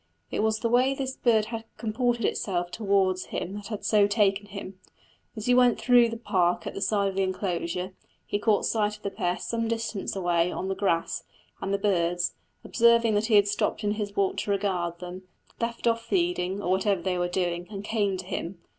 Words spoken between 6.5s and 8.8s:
at the side of the enclosure, he caught